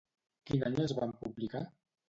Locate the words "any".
0.69-0.81